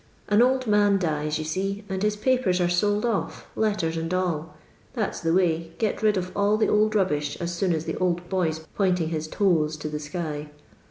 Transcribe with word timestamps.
An 0.29 0.41
old 0.41 0.65
man 0.65 0.97
dies, 0.97 1.37
you 1.37 1.45
see, 1.45 1.83
and 1.87 2.01
his 2.01 2.15
papers 2.15 2.59
arc 2.59 2.71
sold 2.71 3.03
otT, 3.03 3.43
letters 3.55 3.97
and 3.97 4.11
all; 4.11 4.55
that 4.93 5.15
's 5.15 5.21
the 5.21 5.31
way; 5.31 5.73
get 5.77 6.01
rid 6.01 6.17
of 6.17 6.35
all 6.35 6.57
the 6.57 6.67
old 6.67 6.95
rubbish, 6.95 7.37
as 7.39 7.53
soon 7.53 7.71
as 7.71 7.85
the 7.85 7.97
old 7.97 8.27
boy 8.27 8.49
's 8.49 8.57
point 8.75 8.97
in^r 8.97 9.09
his 9.09 9.27
toes 9.27 9.77
to 9.77 9.89
the 9.89 9.99
sky. 9.99 10.49